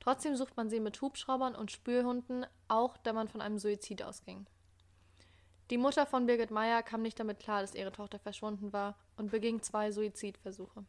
[0.01, 4.47] Trotzdem sucht man sie mit Hubschraubern und Spürhunden, auch da man von einem Suizid ausging.
[5.69, 9.31] Die Mutter von Birgit Meyer kam nicht damit klar, dass ihre Tochter verschwunden war und
[9.31, 10.87] beging zwei Suizidversuche.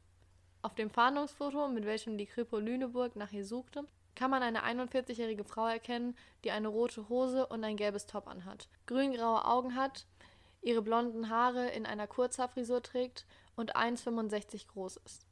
[0.63, 5.43] Auf dem Fahndungsfoto, mit welchem die Kripo Lüneburg nach ihr suchte, kann man eine 41-jährige
[5.43, 10.05] Frau erkennen, die eine rote Hose und ein gelbes Top anhat, grüngraue Augen hat,
[10.61, 15.25] ihre blonden Haare in einer Kurzhaarfrisur trägt und 1,65 groß ist.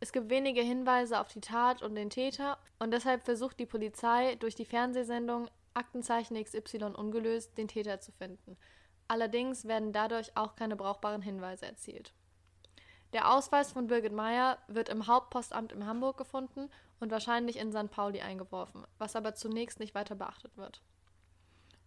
[0.00, 4.36] Es gibt wenige Hinweise auf die Tat und den Täter und deshalb versucht die Polizei
[4.36, 8.56] durch die Fernsehsendung Aktenzeichen XY ungelöst den Täter zu finden.
[9.08, 12.14] Allerdings werden dadurch auch keine brauchbaren Hinweise erzielt.
[13.16, 16.68] Der Ausweis von Birgit Meyer wird im Hauptpostamt in Hamburg gefunden
[17.00, 17.90] und wahrscheinlich in St.
[17.90, 20.82] Pauli eingeworfen, was aber zunächst nicht weiter beachtet wird.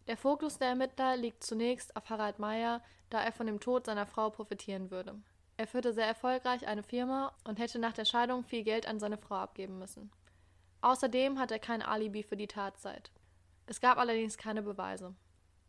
[0.07, 4.07] Der Fokus der Ermittler liegt zunächst auf Harald Meyer, da er von dem Tod seiner
[4.07, 5.21] Frau profitieren würde.
[5.55, 9.19] Er führte sehr erfolgreich eine Firma und hätte nach der Scheidung viel Geld an seine
[9.19, 10.11] Frau abgeben müssen.
[10.81, 13.11] Außerdem hat er kein Alibi für die Tatzeit.
[13.67, 15.13] Es gab allerdings keine Beweise.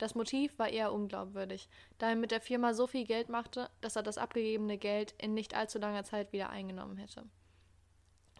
[0.00, 3.96] Das Motiv war eher unglaubwürdig, da er mit der Firma so viel Geld machte, dass
[3.96, 7.26] er das abgegebene Geld in nicht allzu langer Zeit wieder eingenommen hätte.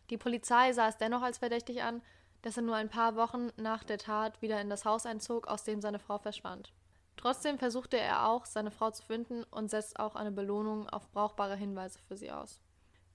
[0.08, 2.00] Die Polizei sah es dennoch als verdächtig an,
[2.40, 5.62] dass er nur ein paar Wochen nach der Tat wieder in das Haus einzog, aus
[5.62, 6.72] dem seine Frau verschwand.
[7.18, 11.56] Trotzdem versuchte er auch, seine Frau zu finden und setzt auch eine Belohnung auf brauchbare
[11.56, 12.58] Hinweise für sie aus.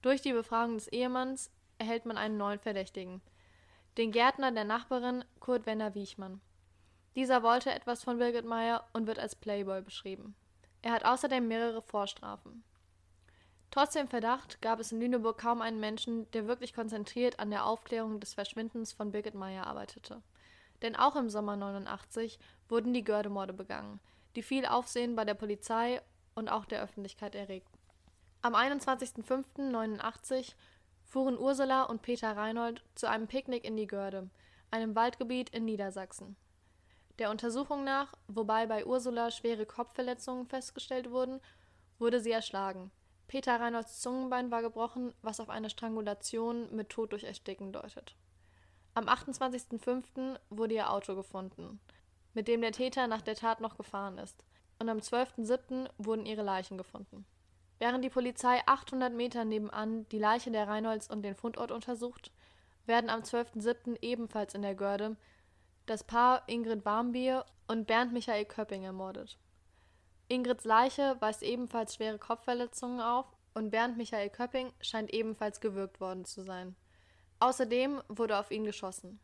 [0.02, 3.22] Durch die Befragung des Ehemanns erhält man einen neuen Verdächtigen,
[3.98, 6.40] den Gärtner der Nachbarin Kurt Wenner Wiechmann.
[7.16, 10.36] Dieser wollte etwas von Birgit Meyer und wird als Playboy beschrieben.
[10.82, 12.62] Er hat außerdem mehrere Vorstrafen.
[13.70, 17.64] Trotz dem Verdacht gab es in Lüneburg kaum einen Menschen, der wirklich konzentriert an der
[17.64, 20.22] Aufklärung des Verschwindens von Birgit Meyer arbeitete.
[20.82, 23.98] Denn auch im Sommer 89 wurden die Gördemorde begangen,
[24.36, 26.02] die viel Aufsehen bei der Polizei
[26.34, 27.78] und auch der Öffentlichkeit erregten.
[28.42, 30.52] Am 21.05.89
[31.06, 34.28] fuhren Ursula und Peter Reinhold zu einem Picknick in die Görde,
[34.70, 36.36] einem Waldgebiet in Niedersachsen.
[37.18, 41.40] Der Untersuchung nach, wobei bei Ursula schwere Kopfverletzungen festgestellt wurden,
[41.98, 42.90] wurde sie erschlagen.
[43.26, 48.14] Peter Reinholds Zungenbein war gebrochen, was auf eine Strangulation mit Tod durch Ersticken deutet.
[48.94, 50.38] Am 28.05.
[50.50, 51.80] wurde ihr Auto gefunden,
[52.34, 54.44] mit dem der Täter nach der Tat noch gefahren ist,
[54.78, 55.88] und am 12.07.
[55.98, 57.24] wurden ihre Leichen gefunden.
[57.78, 62.30] Während die Polizei 800 Meter nebenan die Leiche der Reinholds und den Fundort untersucht,
[62.86, 63.98] werden am 12.07.
[64.02, 65.16] ebenfalls in der Görde
[65.86, 69.38] das Paar Ingrid Barmbier und Bernd Michael Köpping ermordet.
[70.28, 76.24] Ingrids Leiche weist ebenfalls schwere Kopfverletzungen auf und Bernd Michael Köpping scheint ebenfalls gewürgt worden
[76.24, 76.74] zu sein.
[77.38, 79.20] Außerdem wurde auf ihn geschossen.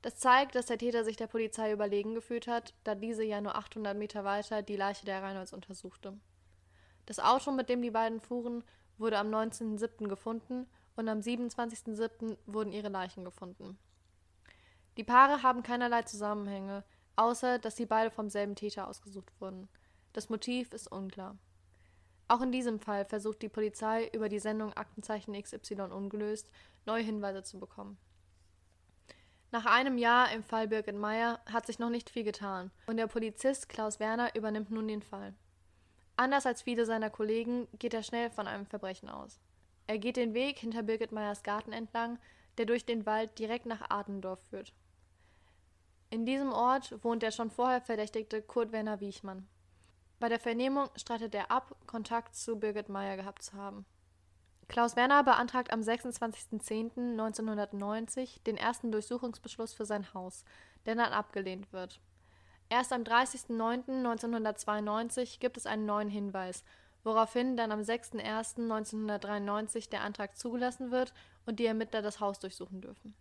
[0.00, 3.54] Das zeigt, dass der Täter sich der Polizei überlegen gefühlt hat, da diese ja nur
[3.54, 6.18] 800 Meter weiter die Leiche der Reinholds untersuchte.
[7.06, 8.64] Das Auto, mit dem die beiden fuhren,
[8.96, 10.08] wurde am 19.07.
[10.08, 10.66] gefunden
[10.96, 12.36] und am 27.07.
[12.46, 13.78] wurden ihre Leichen gefunden.
[14.96, 16.84] Die Paare haben keinerlei Zusammenhänge,
[17.16, 19.68] außer dass sie beide vom selben Täter ausgesucht wurden.
[20.12, 21.36] Das Motiv ist unklar.
[22.28, 26.50] Auch in diesem Fall versucht die Polizei über die Sendung Aktenzeichen XY ungelöst
[26.86, 27.98] neue Hinweise zu bekommen.
[29.50, 33.06] Nach einem Jahr im Fall Birgit Meyer hat sich noch nicht viel getan und der
[33.06, 35.34] Polizist Klaus Werner übernimmt nun den Fall.
[36.16, 39.38] Anders als viele seiner Kollegen geht er schnell von einem Verbrechen aus.
[39.86, 42.18] Er geht den Weg hinter Birgit Meyers Garten entlang,
[42.58, 44.72] der durch den Wald direkt nach Adendorf führt.
[46.10, 49.48] In diesem Ort wohnt der schon vorher verdächtigte Kurt Werner Wiechmann.
[50.20, 53.84] Bei der Vernehmung streitet er ab, Kontakt zu Birgit Meyer gehabt zu haben.
[54.68, 60.46] Klaus Werner beantragt am 26.10.1990 den ersten Durchsuchungsbeschluss für sein Haus,
[60.86, 62.00] der dann abgelehnt wird.
[62.70, 66.64] Erst am 30.09.1992 gibt es einen neuen Hinweis,
[67.02, 71.12] woraufhin dann am 6.01.1993 der Antrag zugelassen wird
[71.44, 73.14] und die Ermittler das Haus durchsuchen dürfen.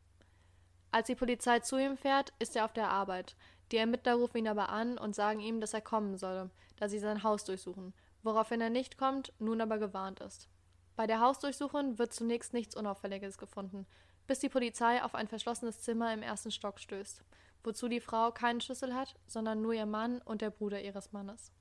[0.94, 3.36] Als die Polizei zu ihm fährt, ist er auf der Arbeit.
[3.72, 7.00] Die Ermittler rufen ihn aber an und sagen ihm, dass er kommen solle, da sie
[7.00, 10.50] sein Haus durchsuchen, woraufhin er nicht kommt, nun aber gewarnt ist.
[10.96, 13.88] Bei der Hausdurchsuchung wird zunächst nichts Unauffälliges gefunden,
[14.28, 17.24] bis die Polizei auf ein verschlossenes Zimmer im ersten Stock stößt,
[17.64, 21.52] wozu die Frau keinen Schlüssel hat, sondern nur ihr Mann und der Bruder ihres Mannes.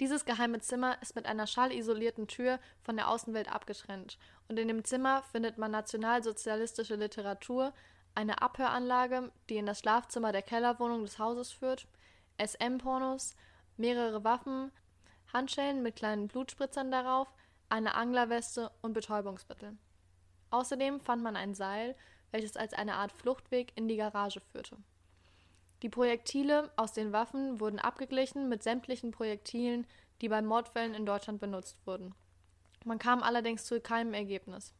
[0.00, 4.82] Dieses geheime Zimmer ist mit einer schallisolierten Tür von der Außenwelt abgetrennt, und in dem
[4.82, 7.72] Zimmer findet man nationalsozialistische Literatur,
[8.14, 11.86] eine Abhöranlage, die in das Schlafzimmer der Kellerwohnung des Hauses führt,
[12.38, 13.36] SM-Pornos,
[13.76, 14.70] mehrere Waffen,
[15.32, 17.28] Handschellen mit kleinen Blutspritzern darauf,
[17.68, 19.76] eine Anglerweste und Betäubungsmittel.
[20.50, 21.96] Außerdem fand man ein Seil,
[22.30, 24.76] welches als eine Art Fluchtweg in die Garage führte.
[25.82, 29.86] Die Projektile aus den Waffen wurden abgeglichen mit sämtlichen Projektilen,
[30.20, 32.14] die bei Mordfällen in Deutschland benutzt wurden.
[32.84, 34.72] Man kam allerdings zu keinem Ergebnis.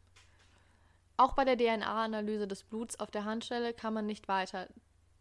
[1.16, 4.68] Auch bei der DNA-Analyse des Bluts auf der Handschelle kam man nicht weiter,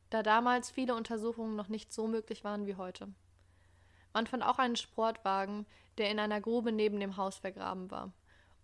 [0.09, 3.09] da damals viele Untersuchungen noch nicht so möglich waren wie heute.
[4.11, 8.11] Man fand auch einen Sportwagen, der in einer Grube neben dem Haus vergraben war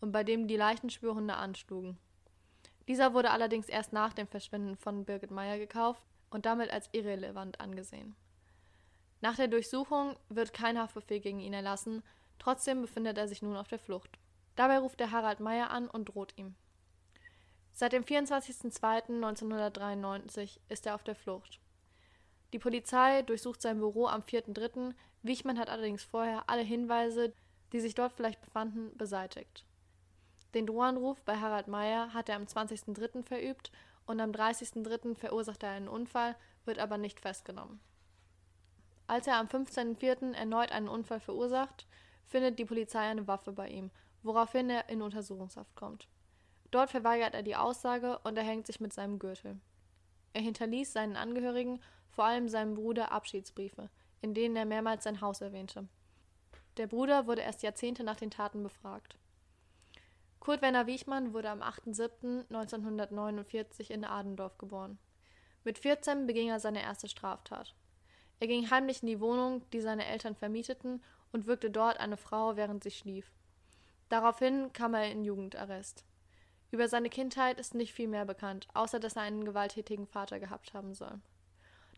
[0.01, 1.97] und bei dem die Leichenspürhunde anschlugen.
[2.87, 7.59] Dieser wurde allerdings erst nach dem Verschwinden von Birgit Meyer gekauft und damit als irrelevant
[7.59, 8.15] angesehen.
[9.21, 12.01] Nach der Durchsuchung wird kein Haftbefehl gegen ihn erlassen,
[12.39, 14.17] trotzdem befindet er sich nun auf der Flucht.
[14.55, 16.55] Dabei ruft er Harald Meyer an und droht ihm.
[17.79, 21.61] Seit dem 24.02.1993 ist er auf der Flucht.
[22.51, 27.31] Die Polizei durchsucht sein Büro am 4.3., Wichmann hat allerdings vorher alle Hinweise,
[27.71, 29.63] die sich dort vielleicht befanden, beseitigt.
[30.53, 33.23] Den Drohanruf bei Harald Meyer hat er am 20.03.
[33.23, 33.71] verübt
[34.05, 35.15] und am 30.03.
[35.15, 37.79] verursacht er einen Unfall, wird aber nicht festgenommen.
[39.07, 40.33] Als er am 15.04.
[40.33, 41.87] erneut einen Unfall verursacht,
[42.25, 43.89] findet die Polizei eine Waffe bei ihm,
[44.21, 46.09] woraufhin er in Untersuchungshaft kommt.
[46.71, 49.59] Dort verweigert er die Aussage und erhängt sich mit seinem Gürtel.
[50.33, 53.89] Er hinterließ seinen Angehörigen, vor allem seinem Bruder, Abschiedsbriefe,
[54.21, 55.87] in denen er mehrmals sein Haus erwähnte.
[56.77, 59.17] Der Bruder wurde erst Jahrzehnte nach den Taten befragt.
[60.39, 64.97] Kurt Werner Wiechmann wurde am 8.7.1949 in Adendorf geboren.
[65.63, 67.75] Mit 14 beging er seine erste Straftat.
[68.39, 72.55] Er ging heimlich in die Wohnung, die seine Eltern vermieteten, und wirkte dort eine Frau,
[72.55, 73.31] während sie schlief.
[74.07, 76.05] Daraufhin kam er in Jugendarrest.
[76.71, 80.73] Über seine Kindheit ist nicht viel mehr bekannt, außer dass er einen gewalttätigen Vater gehabt
[80.73, 81.19] haben soll.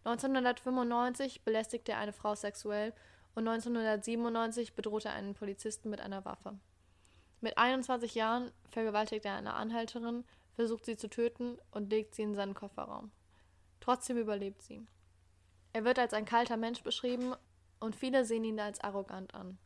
[0.04, 2.94] 1995 belästigte er eine Frau sexuell
[3.36, 6.58] und 1997 bedrohte er einen Polizisten mit einer Waffe.
[7.42, 12.36] Mit 21 Jahren vergewaltigt er eine Anhalterin, versucht sie zu töten und legt sie in
[12.36, 13.12] seinen Kofferraum.
[13.80, 14.86] Trotzdem überlebt sie.
[15.74, 17.34] Er wird als ein kalter Mensch beschrieben
[17.80, 19.58] und viele sehen ihn als arrogant an.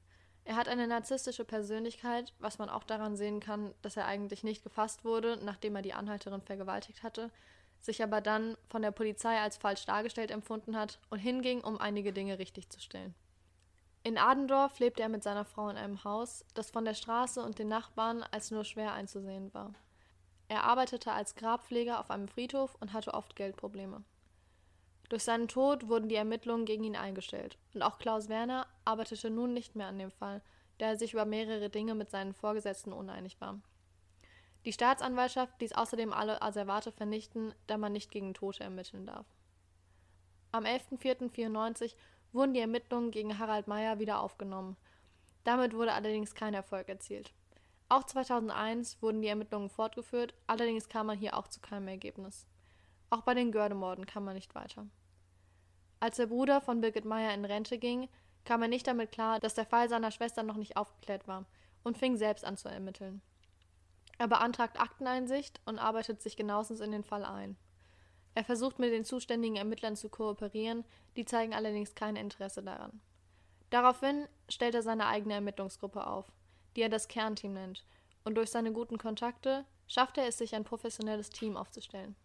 [0.45, 4.63] Er hat eine narzisstische Persönlichkeit, was man auch daran sehen kann, dass er eigentlich nicht
[4.63, 7.31] gefasst wurde, nachdem er die Anhalterin vergewaltigt hatte,
[7.79, 12.13] sich aber dann von der Polizei als falsch dargestellt empfunden hat und hinging, um einige
[12.13, 13.15] Dinge richtigzustellen.
[14.03, 17.57] In Adendorf lebte er mit seiner Frau in einem Haus, das von der Straße und
[17.57, 19.73] den Nachbarn als nur schwer einzusehen war.
[20.47, 24.03] Er arbeitete als Grabpfleger auf einem Friedhof und hatte oft Geldprobleme.
[25.09, 29.53] Durch seinen Tod wurden die Ermittlungen gegen ihn eingestellt, und auch Klaus Werner arbeitete nun
[29.53, 30.41] nicht mehr an dem Fall,
[30.77, 33.59] da er sich über mehrere Dinge mit seinen Vorgesetzten uneinig war.
[34.65, 39.27] Die Staatsanwaltschaft ließ außerdem alle Asservate vernichten, da man nicht gegen Tote ermitteln darf.
[40.51, 41.95] Am 11.04.94
[42.33, 44.75] wurden die Ermittlungen gegen Harald Meyer wieder aufgenommen.
[45.43, 47.31] Damit wurde allerdings kein Erfolg erzielt.
[47.87, 52.47] Auch 2001 wurden die Ermittlungen fortgeführt, allerdings kam man hier auch zu keinem Ergebnis.
[53.11, 54.87] Auch bei den Gördemorden kam man nicht weiter.
[56.05, 58.07] Als der Bruder von Birgit Meyer in Rente ging,
[58.43, 61.45] kam er nicht damit klar, dass der Fall seiner Schwester noch nicht aufgeklärt war
[61.83, 63.23] und fing selbst an zu ermitteln.
[64.19, 67.57] Er beantragt Akteneinsicht und arbeitet sich genauestens in den Fall ein.
[68.35, 70.85] Er versucht mit den zuständigen Ermittlern zu kooperieren,
[71.17, 73.01] die zeigen allerdings kein Interesse daran.
[73.71, 76.31] Daraufhin stellt er seine eigene Ermittlungsgruppe auf,
[76.75, 77.83] die er das Kernteam nennt,
[78.23, 82.15] und durch seine guten Kontakte schafft er es sich, ein professionelles Team aufzustellen.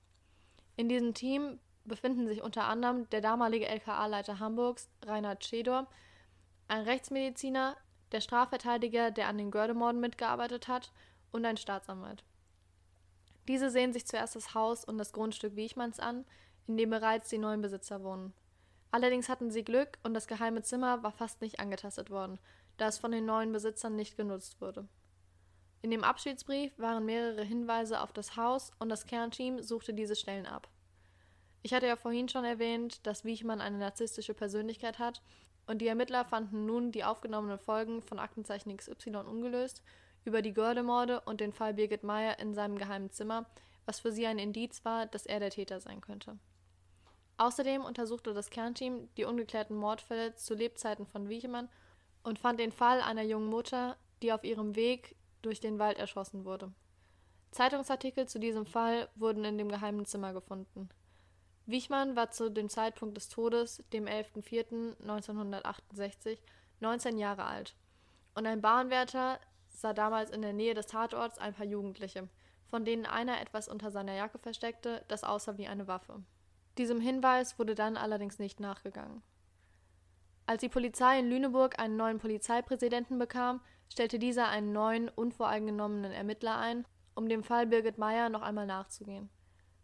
[0.76, 1.58] In diesem Team
[1.90, 5.86] befinden sich unter anderem der damalige LKA-Leiter Hamburgs, Reinhard Schedor,
[6.68, 7.76] ein Rechtsmediziner,
[8.12, 10.92] der Strafverteidiger, der an den Gördemorden mitgearbeitet hat,
[11.32, 12.24] und ein Staatsanwalt.
[13.46, 16.24] Diese sehen sich zuerst das Haus und das Grundstück Wiechmanns an,
[16.66, 18.32] in dem bereits die neuen Besitzer wohnen.
[18.90, 22.38] Allerdings hatten sie Glück und das geheime Zimmer war fast nicht angetastet worden,
[22.78, 24.88] da es von den neuen Besitzern nicht genutzt wurde.
[25.82, 30.46] In dem Abschiedsbrief waren mehrere Hinweise auf das Haus und das Kernteam suchte diese Stellen
[30.46, 30.68] ab.
[31.62, 35.22] Ich hatte ja vorhin schon erwähnt, dass Wiechmann eine narzisstische Persönlichkeit hat
[35.66, 39.82] und die Ermittler fanden nun die aufgenommenen Folgen von Aktenzeichen XY ungelöst
[40.24, 43.46] über die Gördemorde und den Fall Birgit Meyer in seinem geheimen Zimmer,
[43.84, 46.38] was für sie ein Indiz war, dass er der Täter sein könnte.
[47.36, 51.68] Außerdem untersuchte das Kernteam die ungeklärten Mordfälle zu Lebzeiten von Wiechemann
[52.22, 56.44] und fand den Fall einer jungen Mutter, die auf ihrem Weg durch den Wald erschossen
[56.44, 56.72] wurde.
[57.50, 60.90] Zeitungsartikel zu diesem Fall wurden in dem geheimen Zimmer gefunden.
[61.70, 66.38] Wichmann war zu dem Zeitpunkt des Todes, dem 11.04.1968,
[66.80, 67.76] 19 Jahre alt.
[68.34, 72.28] Und ein Bahnwärter sah damals in der Nähe des Tatorts ein paar Jugendliche,
[72.68, 76.22] von denen einer etwas unter seiner Jacke versteckte, das aussah wie eine Waffe.
[76.78, 79.22] Diesem Hinweis wurde dann allerdings nicht nachgegangen.
[80.46, 86.58] Als die Polizei in Lüneburg einen neuen Polizeipräsidenten bekam, stellte dieser einen neuen, unvoreingenommenen Ermittler
[86.58, 89.30] ein, um dem Fall Birgit Meyer noch einmal nachzugehen.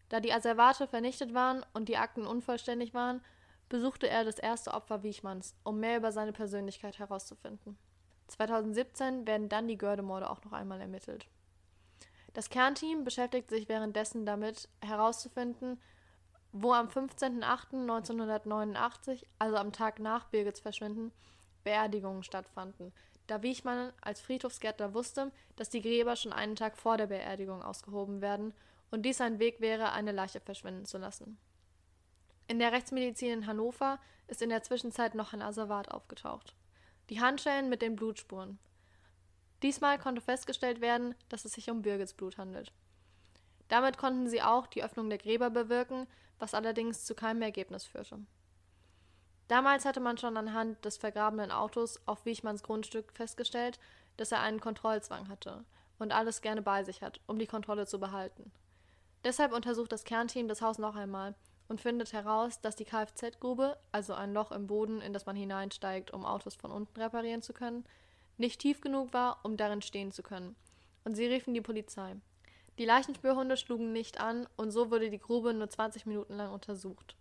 [0.09, 3.21] Da die Asservate vernichtet waren und die Akten unvollständig waren,
[3.69, 7.77] besuchte er das erste Opfer Wiechmanns, um mehr über seine Persönlichkeit herauszufinden.
[8.29, 11.27] 2017 werden dann die Gördemorde auch noch einmal ermittelt.
[12.35, 15.81] Das Kernteam beschäftigt sich währenddessen damit, herauszufinden,
[16.53, 21.13] wo am 15.08.1989, also am Tag nach Birgits Verschwinden,
[21.65, 22.93] Beerdigungen stattfanden,
[23.27, 28.21] da Wiechmann als Friedhofsgärtner wusste, dass die Gräber schon einen Tag vor der Beerdigung ausgehoben
[28.21, 28.55] werden
[28.97, 31.37] und dies ein Weg wäre, eine Leiche verschwinden zu lassen.
[32.49, 36.55] In der Rechtsmedizin in Hannover ist in der Zwischenzeit noch ein Asservat aufgetaucht.
[37.11, 38.59] Die Handschellen mit den Blutspuren.
[39.63, 42.73] Diesmal konnte festgestellt werden, dass es sich um Birgits Blut handelt.
[43.69, 46.07] Damit konnten sie auch die Öffnung der Gräber bewirken,
[46.39, 48.21] was allerdings zu keinem Ergebnis führte.
[49.49, 53.79] Damals hatte man schon anhand des vergrabenen Autos auf Wiechmanns Grundstück festgestellt,
[54.17, 55.67] dass er einen Kontrollzwang hatte
[55.99, 58.51] und alles gerne bei sich hat, um die Kontrolle zu behalten.
[59.27, 61.35] Deshalb untersucht das Kernteam das Haus noch einmal
[61.67, 66.13] und findet heraus, dass die Kfz-Grube, also ein Loch im Boden, in das man hineinsteigt,
[66.13, 67.85] um Autos von unten reparieren zu können,
[68.37, 70.55] nicht tief genug war, um darin stehen zu können.
[71.03, 72.15] Und sie riefen die Polizei.
[72.79, 77.17] Die Leichenspürhunde schlugen nicht an und so wurde die Grube nur 20 Minuten lang untersucht.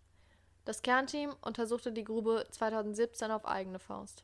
[0.64, 4.24] Das Kernteam untersuchte die Grube 2017 auf eigene Faust.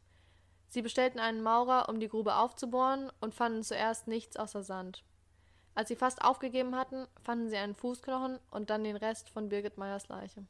[0.67, 5.03] Sie bestellten einen Maurer, um die Grube aufzubohren und fanden zuerst nichts außer Sand.
[5.73, 9.77] Als sie fast aufgegeben hatten, fanden sie einen Fußknochen und dann den Rest von Birgit
[9.77, 10.45] Meyers Leiche.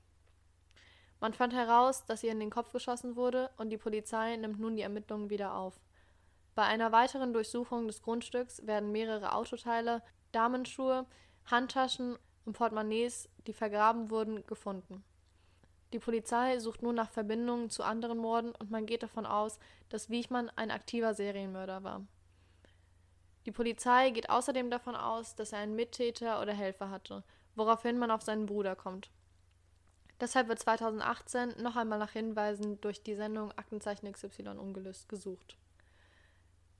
[1.19, 4.75] Man fand heraus, dass ihr in den Kopf geschossen wurde und die Polizei nimmt nun
[4.75, 5.79] die Ermittlungen wieder auf.
[6.55, 10.01] Bei einer weiteren Durchsuchung des Grundstücks werden mehrere Autoteile,
[10.31, 11.05] Damenschuhe,
[11.45, 15.03] Handtaschen und Portemonnaies, die vergraben wurden, gefunden.
[15.93, 19.59] Die Polizei sucht nun nach Verbindungen zu anderen Morden und man geht davon aus,
[19.89, 22.01] dass Wiechmann ein aktiver Serienmörder war.
[23.45, 27.23] Die Polizei geht außerdem davon aus, dass er einen Mittäter oder Helfer hatte,
[27.55, 29.09] woraufhin man auf seinen Bruder kommt.
[30.19, 35.57] Deshalb wird 2018 noch einmal nach Hinweisen durch die Sendung Aktenzeichen XY ungelöst gesucht.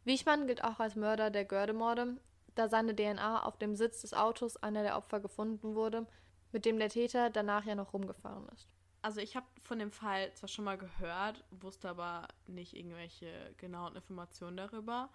[0.03, 2.17] Wiechmann gilt auch als Mörder der Gördemorde
[2.55, 6.05] da seine DNA auf dem Sitz des Autos einer der Opfer gefunden wurde,
[6.51, 8.67] mit dem der Täter danach ja noch rumgefahren ist.
[9.01, 13.95] Also ich habe von dem Fall zwar schon mal gehört, wusste aber nicht irgendwelche genauen
[13.95, 15.09] Informationen darüber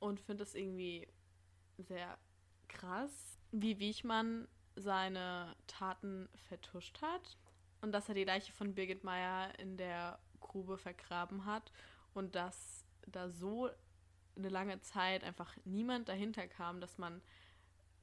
[0.00, 1.06] und finde es irgendwie
[1.78, 2.18] sehr
[2.68, 7.36] krass, wie Wiechmann seine Taten vertuscht hat
[7.80, 11.72] und dass er die Leiche von Birgit Meyer in der Grube vergraben hat
[12.14, 13.70] und dass da so
[14.36, 17.22] eine lange Zeit einfach niemand dahinter kam, dass man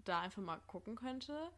[0.03, 1.51] da einfach mal gucken könnte.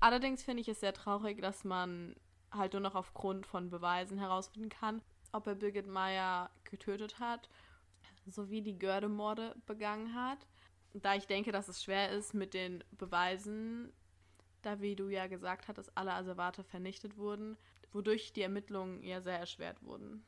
[0.00, 2.16] Allerdings finde ich es sehr traurig, dass man
[2.50, 5.00] halt nur noch aufgrund von Beweisen herausfinden kann,
[5.32, 7.48] ob er Birgit Meyer getötet hat,
[8.26, 10.46] sowie die Gördemorde begangen hat.
[10.94, 13.92] Da ich denke, dass es schwer ist mit den Beweisen,
[14.62, 17.56] da wie du ja gesagt hattest, alle Asservate vernichtet wurden,
[17.92, 20.24] wodurch die Ermittlungen ja sehr erschwert wurden.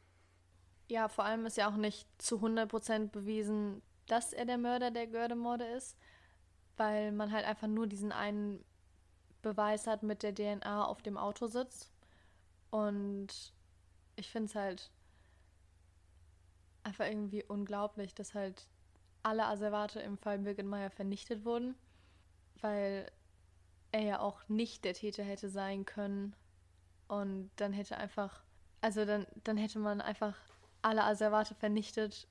[0.88, 5.06] Ja, vor allem ist ja auch nicht zu 100% bewiesen, dass er der Mörder der
[5.06, 5.96] Gördemorde ist,
[6.76, 8.64] weil man halt einfach nur diesen einen
[9.40, 11.90] Beweis hat mit der DNA auf dem Autositz.
[12.70, 13.54] Und
[14.16, 14.90] ich finde es halt
[16.84, 18.68] einfach irgendwie unglaublich, dass halt
[19.22, 21.74] alle Asservate im Fall Birgit Meyer vernichtet wurden,
[22.60, 23.10] weil
[23.90, 26.34] er ja auch nicht der Täter hätte sein können.
[27.08, 28.42] Und dann hätte einfach,
[28.80, 30.36] also dann, dann hätte man einfach
[30.82, 32.28] alle Asservate vernichtet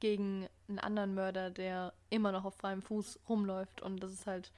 [0.00, 3.82] gegen einen anderen Mörder, der immer noch auf freiem Fuß rumläuft.
[3.82, 4.52] Und das ist halt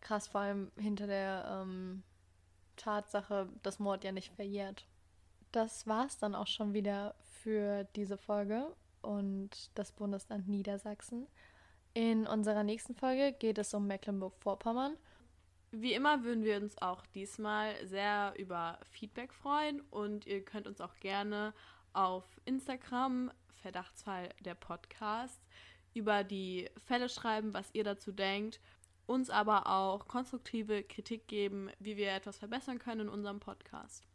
[0.00, 2.02] krass, vor allem hinter der ähm,
[2.76, 4.86] Tatsache, dass Mord ja nicht verjährt.
[5.52, 8.66] Das war's dann auch schon wieder für diese Folge
[9.00, 11.26] und das Bundesland Niedersachsen.
[11.94, 14.96] In unserer nächsten Folge geht es um Mecklenburg-Vorpommern.
[15.70, 20.80] Wie immer würden wir uns auch diesmal sehr über Feedback freuen und ihr könnt uns
[20.80, 21.54] auch gerne
[21.92, 23.30] auf Instagram,
[23.62, 25.40] Verdachtsfall der Podcast,
[25.94, 28.60] über die Fälle schreiben, was ihr dazu denkt,
[29.06, 34.07] uns aber auch konstruktive Kritik geben, wie wir etwas verbessern können in unserem Podcast.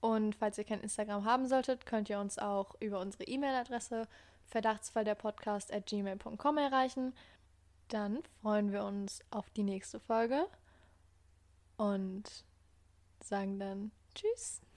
[0.00, 4.06] Und falls ihr kein Instagram haben solltet, könnt ihr uns auch über unsere E-Mail-Adresse
[4.46, 7.14] verdachtsfall der Podcast at gmail.com erreichen.
[7.88, 10.46] Dann freuen wir uns auf die nächste Folge
[11.76, 12.44] und
[13.20, 14.67] sagen dann Tschüss.